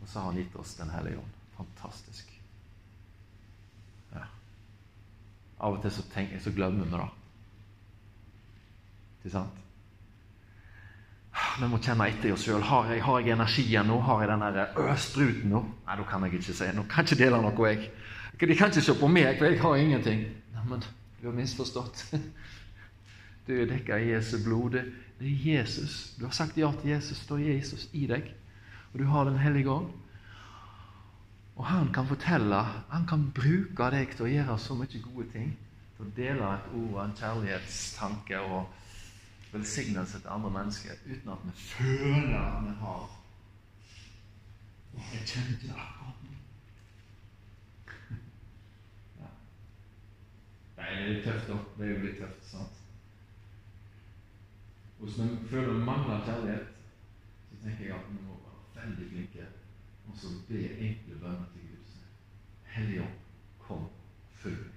Og 0.02 0.10
så 0.10 0.18
har 0.18 0.28
han 0.28 0.42
gitt 0.42 0.60
oss 0.60 0.74
Den 0.76 0.92
hellige 0.92 1.22
ånd. 1.22 1.40
Fantastisk. 1.56 2.36
Ja. 4.12 4.28
Av 5.56 5.78
og 5.78 5.80
til 5.80 5.94
så, 5.94 6.04
tenker, 6.12 6.40
så 6.42 6.52
glemmer 6.52 6.84
vi 6.84 6.92
det. 6.98 7.10
Ikke 9.22 9.36
sant? 9.38 9.61
Vi 11.32 11.68
må 11.68 11.78
kjenne 11.80 12.08
etter 12.08 12.34
oss 12.34 12.44
sjøl. 12.46 12.62
Har, 12.64 12.88
har, 13.04 13.20
jeg 13.20 13.34
energien 13.34 13.88
nå? 13.88 13.98
Har 14.04 14.22
jeg 14.22 14.30
den 14.32 14.44
der 14.56 14.96
spruten 15.00 15.52
nå? 15.52 15.62
Nei, 15.86 15.96
da 16.00 16.06
kan 16.08 16.24
jeg 16.26 16.38
ikke 16.38 16.56
si 16.56 16.68
noe. 16.76 16.88
Kan 16.90 17.08
ikke 17.08 17.20
dele 17.22 17.40
noe, 17.40 17.68
jeg. 17.70 17.90
De 18.40 18.56
kan 18.58 18.72
ikke 18.72 18.84
se 18.84 18.96
på 18.98 19.08
meg, 19.08 19.36
for 19.38 19.48
jeg 19.48 19.60
har 19.62 19.80
ingenting. 19.80 20.22
Nei, 20.56 20.64
men 20.68 20.84
du 21.20 21.28
har 21.28 21.36
misforstått. 21.36 22.06
Du 23.42 23.56
er 23.58 23.66
dekka 23.66 23.96
i 23.98 24.12
Jesu 24.12 24.36
blod. 24.44 24.76
Det 25.18 25.26
er 25.26 25.46
Jesus. 25.48 26.12
Du 26.14 26.28
har 26.28 26.34
sagt 26.36 26.54
ja 26.54 26.68
til 26.78 26.92
Jesus. 26.92 27.24
Er 27.26 27.40
Jesus 27.42 27.88
i 27.92 28.04
deg. 28.06 28.28
Og 28.92 29.00
du 29.00 29.04
har 29.10 29.24
Den 29.24 29.38
hellige 29.38 29.70
ånd. 29.70 29.88
Og 31.56 31.66
han 31.66 31.90
kan 31.92 32.06
fortelle, 32.06 32.60
han 32.88 33.06
kan 33.06 33.32
bruke 33.34 33.90
deg 33.90 34.14
til 34.16 34.28
å 34.28 34.30
gjøre 34.30 34.58
så 34.58 34.76
mye 34.78 35.02
gode 35.02 35.26
ting. 35.34 35.50
Til 35.96 36.06
å 36.06 36.12
dele 36.16 36.52
et 36.54 36.70
ord, 36.78 37.02
en 37.02 37.16
kjærlighetstanke 37.18 38.40
og 38.46 38.70
velsignelse 39.52 40.20
til 40.20 40.28
andre 40.28 40.50
mennesker 40.50 40.90
uten 41.06 41.30
at 41.30 41.38
vi 41.44 41.50
føler 41.56 42.38
at 42.38 42.64
vi 42.64 42.74
har 42.80 43.18
Jeg 44.94 45.26
kjenner 45.26 45.52
ikke 45.52 45.66
det 45.66 45.74
akkurat 45.76 46.18
nå. 46.22 46.34
Ja. 49.20 49.30
Nei, 50.76 50.88
det 50.90 51.02
er 51.02 51.08
litt 51.08 51.24
tøft, 51.24 51.48
da. 51.48 51.56
Det 51.78 51.86
er 51.86 51.92
jo 51.92 52.02
litt 52.02 52.18
tøft, 52.20 52.44
sant? 52.50 52.82
Hvis 54.98 55.16
vi 55.18 55.28
føler 55.50 55.72
vi 55.72 55.84
mangler 55.84 56.24
kjærlighet, 56.24 56.68
så 57.48 57.62
tenker 57.64 57.84
jeg 57.86 57.96
at 57.96 58.10
vi 58.10 58.20
må 58.26 58.36
være 58.44 58.84
veldig 58.84 59.08
flinke 59.14 59.48
og 60.08 60.18
så 60.18 60.28
be 60.48 60.60
enkle 60.78 61.18
bønner 61.20 61.48
til 61.54 61.60
Gud. 61.70 61.96
Hellige 62.74 63.02
Ånd, 63.02 63.18
kom, 63.58 63.88
følg 64.32 64.58
meg. 64.58 64.72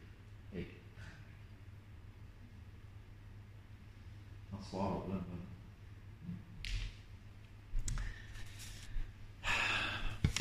Jeg 4.51 4.54
Han 4.71 4.79
svarer 4.79 4.99
på 4.99 5.11
den. 5.11 5.23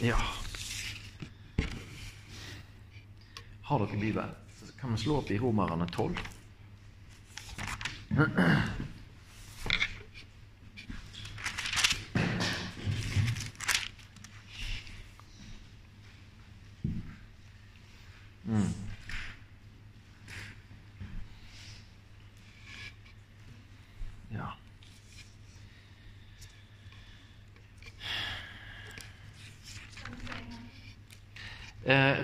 Ja 0.01 0.17
Har 3.63 3.79
dere 3.79 3.97
Bibel, 3.97 4.25
så 4.57 4.73
kan 4.81 4.93
vi 4.93 4.99
slå 4.99 5.17
opp 5.17 5.31
i 5.31 5.39
Romerne 5.39 5.89
12. 5.89 6.19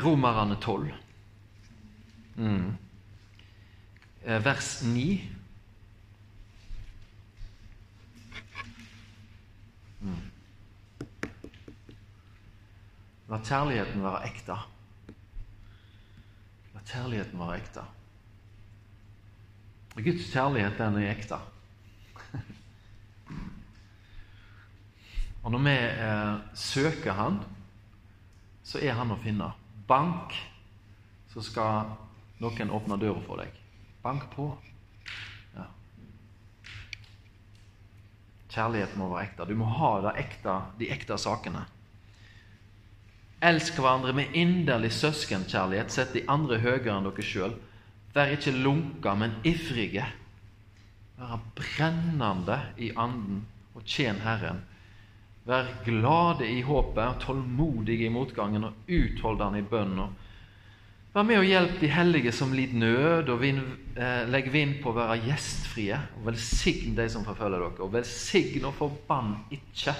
Romerne 0.00 0.56
12, 0.60 0.94
mm. 2.36 2.76
Eh, 4.24 4.44
vers 4.44 4.82
9. 4.82 5.30
Mm. 10.00 10.18
La 13.30 13.38
kjærligheten 13.38 14.02
være 14.02 14.26
ekte. 14.28 14.58
La 16.74 16.84
kjærligheten 16.84 17.38
være 17.38 17.56
ekte. 17.60 17.86
Guds 20.00 20.30
kjærlighet, 20.32 20.78
den 20.78 20.96
er 21.02 21.10
ekte. 21.10 21.36
Og 25.42 25.52
når 25.52 25.58
vi 25.64 25.70
eh, 25.70 26.36
søker 26.54 27.12
Han, 27.12 27.40
så 28.64 28.78
er 28.78 28.94
Han 28.96 29.12
å 29.12 29.18
finne 29.20 29.50
bank, 29.90 30.36
så 31.32 31.42
skal 31.42 31.90
noen 32.40 32.72
åpne 32.72 32.98
døra 33.00 33.22
for 33.26 33.42
deg. 33.42 33.56
Bank 34.04 34.28
på. 34.32 34.46
Ja. 35.56 35.66
Kjærlighet 38.54 38.96
må 38.98 39.10
være 39.12 39.26
ekte. 39.28 39.48
Du 39.50 39.56
må 39.58 39.68
ha 39.76 40.14
ekte, 40.14 40.56
de 40.78 40.88
ekte 40.94 41.18
sakene. 41.20 41.66
Elsk 43.40 43.78
hverandre 43.80 44.12
med 44.16 44.34
inderlig 44.36 44.92
søskenkjærlighet. 44.92 45.92
Sett 45.92 46.16
de 46.16 46.26
andre 46.28 46.60
høyere 46.60 46.96
enn 46.96 47.06
dere 47.08 47.24
sjøl. 47.24 47.54
Vær 48.14 48.32
ikke 48.34 48.52
lunka, 48.56 49.14
men 49.16 49.38
ivrige. 49.48 50.04
Vær 51.20 51.38
brennende 51.56 52.58
i 52.76 52.90
anden 52.96 53.46
og 53.76 53.86
tjen 53.88 54.20
Herren. 54.24 54.64
Vær 55.48 55.70
glade 55.86 56.44
i 56.44 56.60
håpet, 56.60 57.22
tålmodige 57.24 58.06
i 58.06 58.12
motgangen 58.12 58.66
og 58.68 58.90
utholdende 58.92 59.62
i 59.62 59.66
bønnen. 59.70 60.16
Vær 61.14 61.24
med 61.26 61.40
og 61.40 61.48
hjelp 61.48 61.80
de 61.80 61.88
hellige 61.90 62.32
som 62.36 62.52
lider 62.54 62.76
nød, 62.78 63.30
og 63.32 63.40
vin, 63.40 63.60
eh, 63.96 64.28
legg 64.28 64.50
vind 64.52 64.76
på 64.82 64.92
å 64.92 64.98
være 64.98 65.22
gjestfrie. 65.24 65.96
Og 66.18 66.26
velsign 66.28 66.94
de 66.94 67.08
som 67.08 67.24
forfølger 67.24 67.58
dere, 67.58 67.80
og 67.80 67.92
velsign 67.92 68.68
og 68.68 68.76
forbann 68.76 69.36
ikke. 69.50 69.96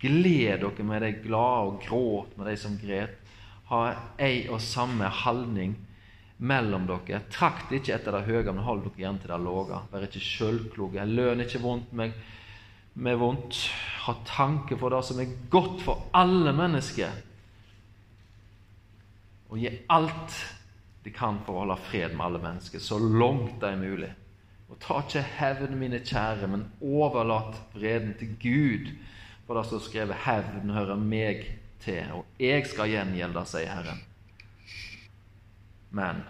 Gled 0.00 0.60
dere 0.60 0.84
med 0.84 1.02
de 1.02 1.12
glade, 1.24 1.66
og 1.66 1.80
gråt 1.82 2.36
med 2.38 2.46
de 2.46 2.56
som 2.56 2.76
gret. 2.78 3.16
Ha 3.70 3.94
ei 4.18 4.48
og 4.48 4.60
samme 4.60 5.08
holdning 5.08 5.74
mellom 6.38 6.86
dere. 6.86 7.24
Trakt 7.32 7.72
ikke 7.72 7.94
etter 7.96 8.12
det 8.12 8.26
høye, 8.28 8.52
men 8.52 8.64
hold 8.64 8.84
dere 8.84 8.98
igjen 8.98 9.18
til 9.18 9.32
det 9.32 9.40
lave. 9.40 9.80
Vær 9.90 10.06
ikke 10.06 10.20
sjølkloke. 10.20 11.08
Løn 11.08 11.40
ikke 11.40 11.64
vondt 11.64 11.92
meg 11.92 12.12
med 12.94 13.18
vondt. 13.18 13.68
Ha 14.06 14.14
tanke 14.26 14.78
for 14.80 14.92
det 14.94 15.02
som 15.06 15.20
er 15.20 15.34
godt 15.52 15.82
for 15.84 16.08
alle 16.16 16.52
mennesker. 16.56 17.12
Og 19.50 19.58
gi 19.58 19.70
alt 19.90 20.38
de 21.04 21.12
kan 21.14 21.40
for 21.46 21.56
å 21.56 21.62
holde 21.64 21.78
fred 21.88 22.14
med 22.14 22.26
alle 22.26 22.40
mennesker, 22.42 22.82
så 22.82 22.98
langt 23.00 23.60
det 23.62 23.70
er 23.70 23.80
mulig. 23.80 24.10
Og 24.70 24.78
ta 24.82 25.00
ikke 25.02 25.22
hevn, 25.38 25.78
mine 25.80 26.02
kjære, 26.04 26.48
men 26.50 26.68
overlat 26.80 27.56
vreden 27.74 28.12
til 28.20 28.36
Gud. 28.42 28.92
For 29.46 29.58
det 29.58 29.66
står 29.66 29.80
skrevet 29.82 30.16
'Hevn 30.24 30.70
hører 30.70 30.96
meg 30.96 31.58
til, 31.80 32.12
og 32.12 32.26
jeg 32.38 32.66
skal 32.66 32.90
gjengjelde', 32.90 33.44
sier 33.44 33.72
Herren. 33.74 34.04
Men 35.90 36.22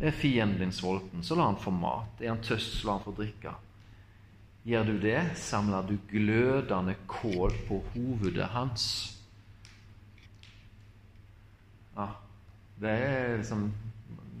er 0.00 0.10
fienden 0.10 0.58
din 0.58 0.72
sulten, 0.72 1.22
så 1.22 1.34
la 1.34 1.46
han 1.46 1.56
få 1.56 1.70
mat. 1.70 2.20
Er 2.20 2.28
han 2.28 2.42
tøst, 2.42 2.76
så 2.76 2.86
la 2.86 2.92
han 2.98 3.04
få 3.04 3.14
drikke. 3.16 3.54
Gjør 4.66 4.84
du 4.84 4.96
det, 5.00 5.20
samler 5.38 5.86
du 5.86 5.94
glødende 6.10 6.94
kål 7.06 7.54
på 7.68 7.78
hovedet 7.94 8.48
hans. 8.52 8.86
Ja, 11.96 12.08
det 12.80 12.90
er 12.90 13.36
liksom 13.38 13.68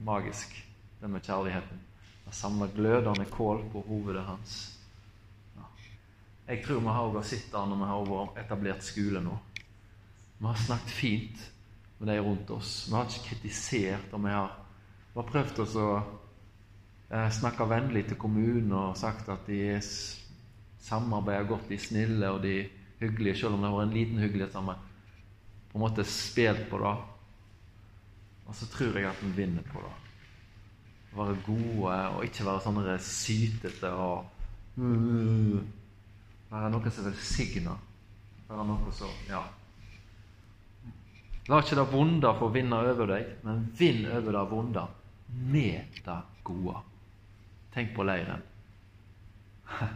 magisk, 0.04 0.52
det 1.00 1.10
med 1.10 1.24
kjærligheten. 1.26 1.80
Å 2.28 2.34
samle 2.34 2.68
glødende 2.74 3.24
kål 3.30 3.62
på 3.72 3.82
hovedet 3.86 4.26
hans. 4.26 4.58
Ja. 5.56 5.66
Jeg 6.50 6.64
tror 6.66 6.82
vi 6.84 6.96
har 6.98 7.22
sett 7.22 7.48
det 7.52 7.64
når 7.70 7.82
vi 7.82 7.90
har 7.92 8.42
etablert 8.44 8.84
skole 8.84 9.22
nå. 9.24 9.38
Vi 10.38 10.46
har 10.46 10.60
snakket 10.66 10.94
fint 10.94 11.46
med 11.98 12.12
de 12.12 12.20
rundt 12.22 12.50
oss. 12.54 12.86
Vi 12.88 12.94
har 12.94 13.08
ikke 13.08 13.30
kritisert, 13.32 14.12
og 14.12 14.22
vi 14.22 14.34
har, 14.34 14.54
vi 15.14 15.18
har 15.18 15.30
prøvd 15.32 15.62
oss 15.64 15.74
å 15.78 15.88
snakke 17.08 17.64
vennlig 17.68 18.04
til 18.08 18.18
kommunen 18.20 18.72
og 18.76 18.96
sagt 19.00 19.28
at 19.32 19.46
de 19.48 19.60
er 19.78 19.84
samarbeider 20.84 21.48
godt, 21.48 21.68
de 21.70 21.78
snille 21.80 22.30
og 22.30 22.42
de 22.42 22.66
hyggelige, 23.00 23.36
selv 23.36 23.56
om 23.56 23.62
det 23.62 23.70
var 23.72 23.82
en 23.86 23.94
liten 23.94 24.18
hyggelighet 24.18 24.52
som 24.52 24.68
på 24.68 25.76
en 25.76 25.80
måte 25.80 26.04
spilt 26.04 26.68
på 26.70 26.80
det. 26.82 26.94
Og 28.48 28.54
så 28.56 28.68
tror 28.72 28.96
jeg 28.96 29.08
at 29.08 29.22
en 29.24 29.36
vinner 29.36 29.64
på 29.72 29.82
det. 29.84 29.94
Å 31.12 31.18
Være 31.22 31.40
gode 31.46 31.98
og 32.14 32.24
ikke 32.24 32.46
være 32.46 32.64
sånne 32.64 32.96
sytete 33.04 33.90
og 33.96 34.26
uh, 34.78 35.58
Være 36.48 36.70
noe 36.72 36.90
som 36.92 37.04
velsigner. 37.04 37.80
Være 38.48 38.66
noe 38.68 38.92
som 38.96 39.12
Ja. 39.28 39.42
La 41.48 41.58
ikke 41.60 41.76
det 41.76 41.84
vonde 41.88 42.30
få 42.36 42.50
vinne 42.52 42.76
over 42.76 43.08
deg, 43.08 43.28
men 43.44 43.66
vinn 43.76 44.04
over 44.04 44.36
det 44.36 44.44
vonde 44.50 44.84
med 45.52 46.00
det 46.04 46.16
gode. 46.44 46.80
Tenk 47.78 47.94
på 47.94 48.02
leiren. 48.02 48.42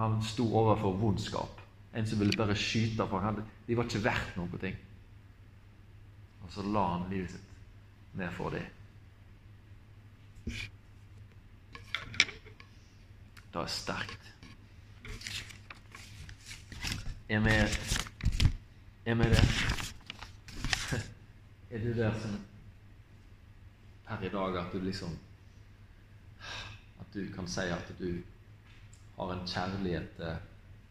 Han 0.00 0.22
sto 0.22 0.48
overfor 0.58 0.96
vondskap. 0.98 1.60
En 1.94 2.06
som 2.06 2.18
ville 2.18 2.34
bare 2.34 2.56
skyte 2.58 3.06
for 3.06 3.22
ham. 3.22 3.38
De 3.66 3.76
var 3.78 3.86
ikke 3.86 4.02
verdt 4.02 4.34
noen 4.38 4.58
ting. 4.58 4.74
Og 6.42 6.50
så 6.50 6.64
la 6.66 6.82
han 6.88 7.06
livet 7.10 7.30
sitt 7.34 8.18
ned 8.18 8.34
for 8.34 8.54
dem. 8.54 8.66
Det 13.50 13.62
er 13.62 13.70
sterkt. 13.70 14.28
Er 17.30 17.46
vi, 17.46 17.56
er 19.06 19.22
vi 19.22 19.32
det? 19.36 19.46
Er 21.70 21.78
du 21.78 21.92
der 21.94 22.14
som 22.22 22.38
per 24.06 24.22
i 24.26 24.28
dag 24.34 24.56
at 24.58 24.72
du 24.72 24.78
liksom 24.82 25.18
du 27.12 27.32
kan 27.34 27.48
si 27.48 27.66
at 27.72 27.92
du 27.98 28.22
har 29.16 29.32
en 29.34 29.46
kjærlighet 29.46 30.10
til 30.16 30.36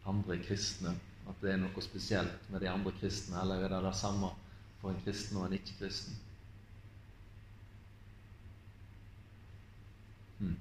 andre 0.09 0.37
kristne? 0.43 0.95
At 1.29 1.41
det 1.41 1.53
er 1.53 1.61
noe 1.61 1.83
spesielt 1.83 2.49
med 2.49 2.63
de 2.63 2.69
andre 2.69 2.91
kristne, 2.99 3.37
eller 3.41 3.63
er 3.63 3.73
det 3.75 3.83
det 3.85 3.95
samme 3.95 4.31
for 4.81 4.91
en 4.91 5.01
kristen 5.05 5.37
og 5.37 5.47
en 5.47 5.57
ikke-kristen? 5.59 6.17
Hmm. 10.39 10.55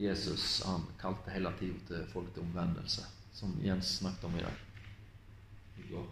Jesus 0.00 0.62
han 0.66 0.86
kalte 1.00 1.34
hele 1.34 1.52
tida 1.58 1.84
til 1.88 2.08
folk 2.12 2.32
til 2.34 2.42
omvendelse, 2.42 3.04
som 3.36 3.54
Jens 3.64 3.98
snakket 4.00 4.24
om 4.24 4.38
i 4.38 4.46
dag. 4.46 4.64
I 5.78 5.92
går 5.92 6.08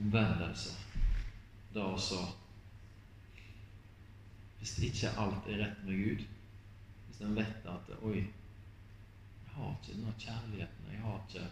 omvendelse. 0.00 0.76
Da 1.74 1.80
også 1.80 2.14
Hvis 4.60 4.78
ikke 4.84 5.08
alt 5.16 5.46
er 5.48 5.62
rett 5.62 5.84
med 5.86 5.96
Gud, 6.04 6.24
hvis 7.06 7.20
en 7.24 7.36
vet 7.36 7.68
at 7.72 7.92
Oi, 8.04 8.18
jeg 8.20 9.54
har 9.54 9.70
ikke 9.70 9.94
denne 9.94 10.12
kjærligheten, 10.18 10.90
jeg 10.92 11.00
har 11.00 11.22
ikke 11.28 11.46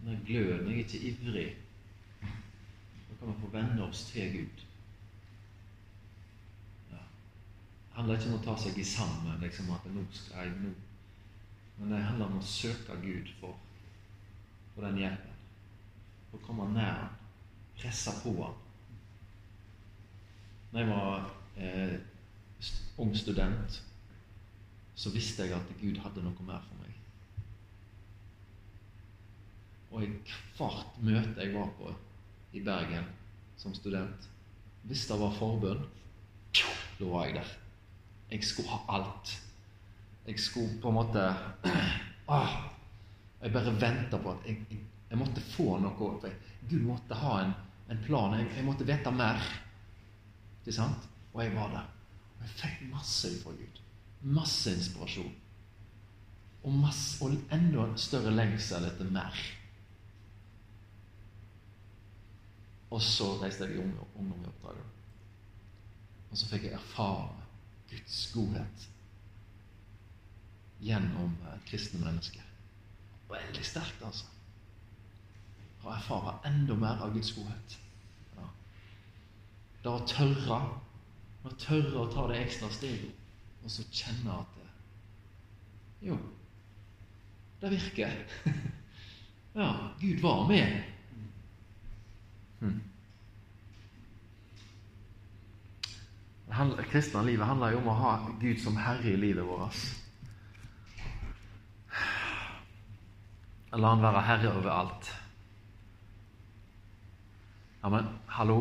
denne 0.00 0.18
gløden, 0.26 0.66
jeg 0.68 0.74
er 0.74 0.84
ikke 0.84 0.98
ivrig. 1.08 1.56
Da 2.20 3.16
kan 3.18 3.28
vi 3.28 3.40
få 3.40 3.48
venne 3.52 3.86
oss 3.86 4.02
til 4.10 4.32
Gud. 4.32 4.64
Ja. 6.90 7.00
Det 7.00 7.96
handler 7.96 8.18
ikke 8.18 8.28
om 8.28 8.36
å 8.36 8.42
ta 8.44 8.56
seg 8.60 8.78
i 8.78 8.84
sammen, 8.84 9.40
liksom 9.40 9.70
at 9.72 9.86
nå 9.94 10.04
skal 10.12 10.44
jeg 10.44 10.58
nå 10.64 10.72
Men 11.76 11.90
det 11.90 12.02
handler 12.06 12.28
om 12.28 12.38
å 12.38 12.46
søke 12.46 12.94
Gud 13.02 13.32
for, 13.40 13.56
for 14.74 14.84
den 14.86 15.00
hjelpen 15.00 15.40
For 16.28 16.38
å 16.38 16.44
komme 16.44 16.68
nær 16.70 17.00
ham, 17.00 17.16
presse 17.80 18.12
på 18.20 18.34
ham. 18.42 18.60
Når 20.70 20.84
jeg 20.84 20.90
var 20.92 21.32
eh, 21.56 21.98
ung 22.98 23.14
student, 23.16 23.82
så 24.94 25.10
visste 25.10 25.46
jeg 25.46 25.56
at 25.56 25.74
Gud 25.80 25.98
hadde 26.02 26.22
noe 26.22 26.46
mer 26.46 26.62
for 26.68 26.82
meg. 26.82 26.92
Og 29.94 30.06
i 30.06 30.10
hvert 30.58 31.00
møte 31.02 31.42
jeg 31.42 31.54
var 31.54 31.70
på 31.78 31.92
i 32.54 32.62
Bergen 32.62 33.06
som 33.58 33.74
student, 33.74 34.28
hvis 34.84 35.06
det 35.08 35.18
var 35.18 35.34
forbønn, 35.38 35.84
da 36.98 37.10
var 37.10 37.26
jeg 37.26 37.38
der. 37.40 37.52
Jeg 38.30 38.46
skulle 38.46 38.70
ha 38.70 38.98
alt. 38.98 39.34
Jeg 40.26 40.40
skulle 40.40 40.80
på 40.82 40.90
en 40.90 40.96
måte 40.96 41.22
ah, 42.36 42.54
Jeg 43.42 43.52
bare 43.52 43.74
venta 43.80 44.18
på 44.18 44.30
at 44.32 44.46
jeg, 44.48 44.62
jeg 44.70 44.84
jeg 45.14 45.20
måtte 45.20 45.42
få 45.46 45.76
noe. 45.78 46.30
Gud 46.66 46.80
måtte 46.82 47.14
ha 47.14 47.34
en, 47.44 47.52
en 47.92 48.00
plan. 48.02 48.32
Jeg, 48.34 48.64
måtte 48.66 48.86
vite 48.88 49.12
mer. 49.14 49.38
Ikke 50.64 50.74
sant? 50.74 51.04
Og 51.34 51.42
jeg 51.42 51.54
var 51.56 51.70
der. 51.72 51.88
Og 52.38 52.46
jeg 52.46 52.54
fikk 52.60 52.84
masse 52.92 53.30
fra 53.42 53.50
Gud. 53.50 53.80
Masse 54.22 54.72
inspirasjon. 54.74 55.34
Og, 56.64 56.72
masse, 56.72 57.24
og 57.24 57.34
enda 57.52 57.86
større 58.00 58.32
lengsel 58.32 58.86
etter 58.88 59.10
mer. 59.12 59.40
Og 62.94 63.02
så 63.02 63.34
reiste 63.42 63.66
jeg 63.66 63.76
i 63.76 63.82
ungdomsoppdraget. 63.82 64.92
Og 66.30 66.38
så 66.38 66.48
fikk 66.50 66.68
jeg 66.68 66.78
erfare 66.78 67.42
Guds 67.90 68.20
godhet 68.34 68.86
gjennom 70.84 71.34
kristne 71.66 72.00
mennesker. 72.04 72.46
Veldig 73.30 73.66
sterkt, 73.66 74.02
altså 74.04 74.30
og 75.84 75.92
erfare 75.92 76.38
enda 76.48 76.74
mer 76.74 77.02
av 77.04 77.12
Guds 77.12 77.32
godhet. 77.36 77.76
Ja. 78.36 78.48
Det 79.82 79.92
å 79.92 80.04
tørre 80.08 80.60
å 81.44 81.52
tørre 81.60 82.00
å 82.00 82.08
ta 82.12 82.24
det 82.30 82.40
ekstra 82.40 82.70
steget, 82.72 83.12
og 83.64 83.72
så 83.72 83.84
kjenne 83.92 84.38
at 84.40 84.56
det, 84.56 84.70
Jo, 86.08 86.16
det 87.60 87.70
virker. 87.72 88.16
ja, 89.60 89.68
Gud 90.00 90.20
var 90.20 90.48
med. 90.48 90.82
Hmm. 92.60 92.80
Det 96.54 96.86
kristne 96.92 97.24
livet 97.26 97.48
handler 97.48 97.72
jo 97.72 97.80
om 97.82 97.88
å 97.90 97.98
ha 97.98 98.14
Gud 98.40 98.60
som 98.62 98.76
herre 98.78 99.14
i 99.14 99.20
livet 99.20 99.44
vårt. 99.48 99.80
La 103.74 103.90
Han 103.90 104.04
være 104.04 104.20
herre 104.22 104.52
over 104.54 104.70
alt. 104.70 105.08
Ja, 107.82 107.90
men 107.90 108.06
hallo 108.28 108.60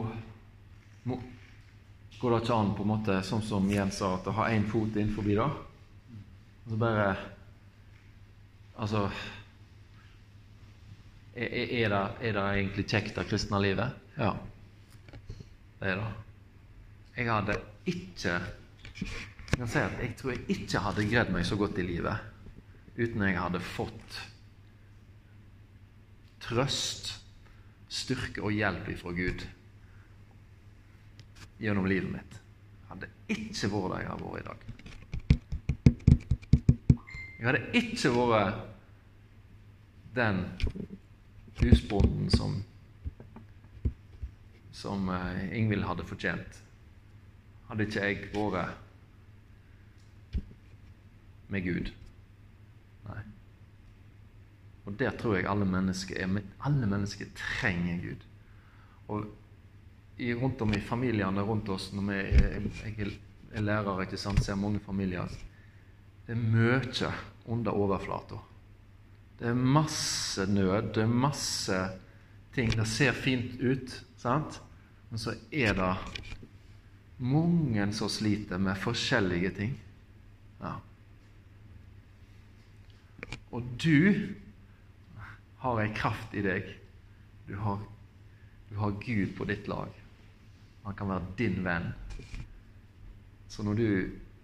Går 2.23 2.31
det 2.31 2.37
ikke 2.45 2.55
an, 2.55 2.69
på 2.71 2.83
en 2.85 2.87
måte, 2.87 3.15
sånn 3.27 3.41
som 3.43 3.65
Jens 3.67 3.97
sa, 3.99 4.13
at 4.15 4.27
å 4.31 4.33
ha 4.37 4.45
én 4.55 4.63
fot 4.71 4.95
innenfor 4.95 5.25
da? 5.27 5.47
Og 6.63 6.69
så 6.71 6.77
bare 6.79 7.07
Altså 8.79 9.01
er, 11.35 11.49
er, 11.51 11.89
det, 11.91 11.99
er 12.23 12.37
det 12.37 12.43
egentlig 12.45 12.85
kjekt, 12.87 13.17
det 13.17 13.25
kristne 13.27 13.59
livet? 13.59 13.97
Ja, 14.15 14.29
det 15.81 15.89
er 15.91 15.99
det. 15.99 16.05
Jeg 17.17 17.27
hadde 17.27 17.57
ikke 17.91 18.37
Jeg 18.37 19.57
kan 19.57 19.73
si 19.73 19.81
at 19.81 19.97
jeg 19.99 20.13
tror 20.21 20.31
jeg 20.31 20.45
ikke 20.55 20.83
hadde 20.85 21.05
greid 21.09 21.33
meg 21.33 21.49
så 21.49 21.57
godt 21.59 21.81
i 21.81 21.85
livet 21.89 22.29
uten 22.95 23.25
jeg 23.25 23.35
hadde 23.35 23.59
fått 23.65 24.15
trøst 26.47 27.11
styrke 27.91 28.45
og 28.45 28.55
hjelp 28.55 28.87
ifra 28.93 29.11
Gud 29.17 29.43
gjennom 31.63 31.87
livet 31.87 32.11
mitt. 32.11 32.39
Hadde 32.89 33.09
ikke 33.31 33.69
vært 33.71 33.91
der 33.93 34.03
jeg 34.03 34.11
har 34.11 34.19
vært 34.23 34.39
i 34.41 34.47
dag. 34.49 34.59
Jeg 37.39 37.47
hadde 37.47 37.63
ikke 37.79 38.13
vært 38.19 38.61
den 40.15 40.37
husbonden 41.61 42.29
som 42.33 42.61
som 44.73 45.09
eh, 45.09 45.57
Ingvild 45.57 45.85
hadde 45.87 46.03
fortjent. 46.03 46.57
Hadde 47.69 47.85
ikke 47.87 48.01
jeg 48.03 48.31
vært 48.33 48.79
med 51.53 51.63
Gud. 51.63 51.91
Nei. 53.07 53.21
Og 54.83 54.97
der 54.99 55.13
tror 55.19 55.37
jeg 55.37 55.47
alle 55.47 55.67
mennesker 55.69 56.19
er. 56.19 56.41
Alle 56.65 56.89
mennesker 56.89 57.29
trenger 57.37 58.01
Gud. 58.01 58.25
Og 59.07 59.29
i, 60.17 60.33
rundt 60.33 60.61
om 60.61 60.73
i 60.73 60.81
familiene 60.81 61.41
rundt 61.41 61.69
oss 61.69 61.91
når 61.93 62.09
vi, 62.09 62.17
Jeg 62.83 63.19
er 63.53 63.61
lærer, 63.61 64.01
ikke 64.05 64.17
sant, 64.17 64.43
ser 64.43 64.57
mange 64.57 64.79
familier. 64.81 65.29
Det 66.25 66.33
er 66.33 66.39
mye 66.39 67.11
under 67.45 67.71
overflata. 67.71 68.39
Det 69.39 69.49
er 69.49 69.53
masse 69.57 70.45
nød, 70.47 70.93
det 70.95 71.03
er 71.03 71.07
masse 71.11 71.79
ting. 72.53 72.71
Det 72.71 72.87
ser 72.87 73.11
fint 73.11 73.59
ut, 73.61 73.97
sant? 74.17 74.61
men 75.09 75.21
så 75.21 75.35
er 75.51 75.75
det 75.77 75.91
mange 77.21 77.83
som 77.93 78.09
sliter 78.09 78.57
med 78.57 78.79
forskjellige 78.81 79.51
ting. 79.59 79.75
Ja. 80.57 80.71
Og 83.53 83.67
du 83.77 84.33
har 85.61 85.81
ei 85.83 85.91
kraft 85.93 86.33
i 86.33 86.41
deg. 86.41 86.71
Du 87.45 87.53
har, 87.61 87.83
du 88.71 88.79
har 88.81 88.97
Gud 89.03 89.35
på 89.37 89.45
ditt 89.45 89.69
lag. 89.69 89.93
Han 90.83 90.95
kan 90.95 91.09
være 91.09 91.35
din 91.37 91.63
venn. 91.63 91.91
Så 93.47 93.63
når 93.63 93.73
du 93.79 93.87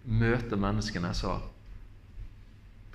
møter 0.04 0.56
menneskene, 0.56 1.12
så 1.14 1.34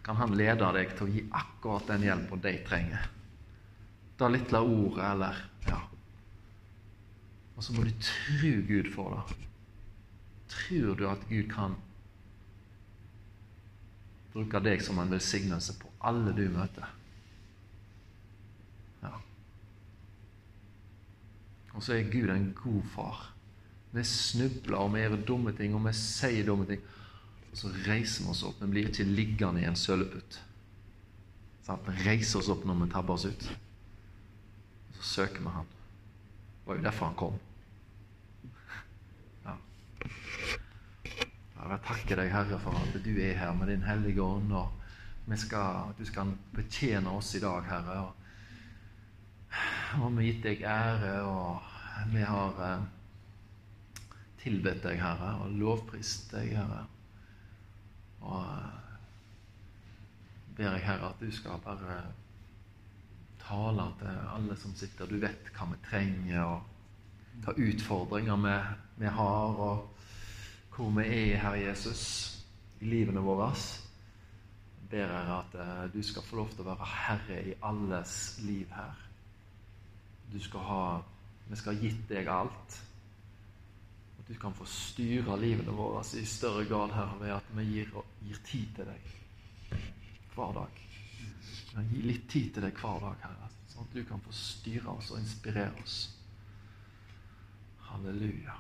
kan 0.06 0.18
han 0.18 0.36
lede 0.38 0.70
deg 0.78 0.94
til 0.96 1.08
å 1.08 1.14
gi 1.14 1.24
akkurat 1.34 1.90
den 1.90 2.06
hjelpen 2.06 2.42
de 2.42 2.54
trenger. 2.66 3.10
Det 4.18 4.32
lille 4.32 4.62
ordet, 4.62 5.04
eller 5.12 5.44
Ja. 5.68 5.82
Og 7.56 7.64
så 7.64 7.74
må 7.74 7.84
du 7.84 7.92
tro 8.00 8.52
Gud 8.68 8.92
for 8.94 9.16
det. 9.16 9.36
Tror 10.50 10.96
du 10.96 11.08
at 11.10 11.28
Gud 11.30 11.50
kan 11.50 11.76
bruke 14.34 14.60
deg 14.60 14.82
som 14.84 15.00
en 15.00 15.12
velsignelse 15.12 15.78
på 15.80 15.90
alle 16.02 16.34
du 16.36 16.50
møter? 16.50 16.92
Ja. 19.02 19.14
Og 21.74 21.84
så 21.84 21.94
er 21.94 22.12
Gud 22.12 22.30
en 22.30 22.54
god 22.54 22.84
far 22.96 23.35
Vi 23.96 24.04
snubler, 24.04 24.78
og 24.78 24.92
vi 24.94 25.04
gjør 25.06 25.22
dumme 25.28 25.54
ting, 25.56 25.76
og 25.76 25.86
vi 25.86 25.94
sier 25.96 26.44
dumme 26.48 26.68
ting. 26.68 26.82
Og 27.52 27.60
så 27.62 27.70
reiser 27.86 28.26
vi 28.26 28.32
oss 28.34 28.44
opp. 28.44 28.58
Vi 28.60 28.68
blir 28.74 28.90
ikke 28.90 29.08
liggende 29.08 29.62
i 29.64 29.68
en 29.70 29.78
søleput. 29.80 30.42
Sånn, 31.64 31.86
Vi 31.88 32.04
reiser 32.04 32.42
oss 32.42 32.50
opp 32.52 32.66
når 32.68 32.82
vi 32.82 32.88
tabber 32.92 33.16
oss 33.16 33.26
ut. 33.30 33.46
Og 34.90 34.98
så 35.00 35.06
søker 35.14 35.46
vi 35.46 35.54
Han. 35.54 35.70
Det 35.70 36.68
var 36.68 36.76
jo 36.76 36.84
derfor 36.84 37.06
Han 37.06 37.16
kom. 37.22 37.38
Ja. 39.46 39.56
Jeg 41.70 41.80
takker 41.88 42.20
deg, 42.20 42.34
Herre, 42.34 42.60
for 42.60 42.82
at 42.82 43.00
du 43.06 43.14
er 43.16 43.40
her 43.40 43.56
med 43.56 43.72
Din 43.72 43.88
Hellige 43.88 44.22
Ånd. 44.22 44.52
og 44.52 45.38
skal, 45.40 45.96
Du 45.98 46.04
skal 46.06 46.36
betjene 46.54 47.10
oss 47.10 47.32
i 47.36 47.40
dag, 47.40 47.64
Herre. 47.72 48.02
Og, 48.04 48.14
og 50.04 50.12
vi 50.12 50.26
har 50.26 50.28
gitt 50.28 50.44
deg 50.44 50.68
ære, 50.68 51.16
og 51.24 52.12
vi 52.12 52.28
har 52.28 52.62
eh, 52.68 52.86
tilbedt 54.46 54.84
deg, 54.86 55.00
Herre, 55.02 55.32
og 55.42 55.56
lovprist 55.58 56.30
deg, 56.36 56.54
Herre. 56.54 56.84
Og 58.26 58.44
eh, 58.44 58.94
ber 60.58 60.76
jeg, 60.76 60.86
Herre, 60.86 61.10
at 61.10 61.22
du 61.22 61.32
skal 61.34 61.62
bare 61.66 61.98
tale 63.42 63.90
til 64.00 64.22
alle 64.36 64.58
som 64.58 64.76
sitter. 64.78 65.10
Du 65.10 65.18
vet 65.22 65.50
hva 65.56 65.68
vi 65.72 65.82
trenger, 65.90 66.46
og 66.46 67.42
hva 67.46 67.58
utfordringer 67.58 68.40
vi, 68.46 68.56
vi 69.02 69.12
har, 69.18 69.60
og 69.70 69.90
hvor 70.76 70.94
vi 71.00 71.08
er, 71.08 71.42
Herre 71.42 71.66
Jesus, 71.66 72.06
i 72.82 72.90
livene 72.90 73.24
våre. 73.26 73.50
Jeg 73.56 74.90
ber 74.92 75.10
Herre 75.10 75.42
at 75.42 75.60
eh, 75.62 75.86
du 75.94 76.02
skal 76.06 76.26
få 76.26 76.44
lov 76.44 76.54
til 76.54 76.66
å 76.66 76.70
være 76.70 76.94
herre 76.94 77.42
i 77.50 77.58
alles 77.66 78.36
liv 78.46 78.70
her. 78.78 79.06
Du 80.30 80.38
skal 80.42 80.70
ha 80.70 80.86
Vi 81.46 81.58
skal 81.60 81.76
ha 81.76 81.82
gitt 81.82 82.08
deg 82.10 82.26
alt. 82.26 82.76
Du 84.28 84.34
kan 84.42 84.54
få 84.58 84.66
styre 84.66 85.38
livene 85.38 85.74
våre 85.76 86.02
i 86.18 86.26
større 86.26 86.66
grad 86.66 86.94
her 86.96 87.14
ved 87.22 87.36
at 87.36 87.52
vi 87.58 87.66
gir, 87.70 87.92
gir 88.26 88.42
tid 88.48 88.72
til 88.78 88.90
deg 88.90 89.12
hver 90.36 90.56
dag. 90.58 90.82
Gi 91.92 92.02
litt 92.02 92.30
tid 92.32 92.54
til 92.56 92.66
deg 92.66 92.78
hver 92.80 93.02
dag, 93.04 93.20
Herre, 93.28 93.50
sånn 93.72 93.86
at 93.86 93.96
du 93.96 94.04
kan 94.08 94.24
få 94.24 94.34
styre 94.36 94.96
oss 94.96 95.12
og 95.12 95.20
inspirere 95.22 95.76
oss. 95.84 95.98
Halleluja. 97.90 98.56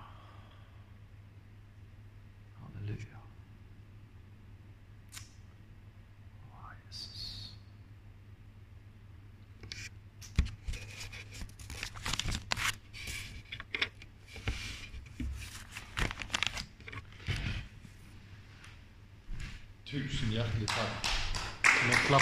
Clap. 22.06 22.22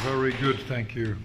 Very 0.00 0.32
good, 0.32 0.58
thank 0.60 0.96
you. 0.96 1.16